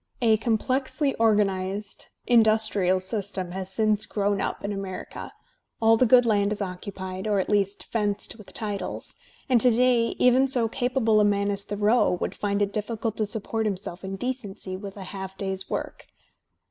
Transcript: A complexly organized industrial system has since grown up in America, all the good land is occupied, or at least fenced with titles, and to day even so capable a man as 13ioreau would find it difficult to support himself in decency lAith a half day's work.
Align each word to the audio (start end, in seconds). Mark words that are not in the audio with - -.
A 0.19 0.37
complexly 0.37 1.13
organized 1.19 2.07
industrial 2.25 2.99
system 2.99 3.51
has 3.51 3.71
since 3.71 4.07
grown 4.07 4.41
up 4.41 4.65
in 4.65 4.73
America, 4.73 5.31
all 5.79 5.95
the 5.95 6.07
good 6.07 6.25
land 6.25 6.51
is 6.51 6.59
occupied, 6.59 7.27
or 7.27 7.39
at 7.39 7.49
least 7.51 7.83
fenced 7.83 8.35
with 8.39 8.51
titles, 8.51 9.13
and 9.47 9.61
to 9.61 9.69
day 9.69 10.15
even 10.17 10.47
so 10.47 10.67
capable 10.67 11.19
a 11.19 11.23
man 11.23 11.51
as 11.51 11.63
13ioreau 11.65 12.19
would 12.19 12.33
find 12.33 12.63
it 12.63 12.73
difficult 12.73 13.15
to 13.17 13.27
support 13.27 13.67
himself 13.67 14.03
in 14.03 14.15
decency 14.15 14.75
lAith 14.75 14.97
a 14.97 15.03
half 15.03 15.37
day's 15.37 15.69
work. 15.69 16.07